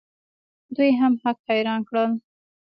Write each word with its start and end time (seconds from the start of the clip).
دوی 0.75 0.91
هم 0.99 1.13
هک 1.23 1.37
حیران 1.47 1.81
کړل. 1.89 2.11